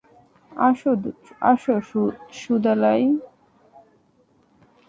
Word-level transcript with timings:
আসো, 0.51 2.03
সুদালাই। 2.39 3.03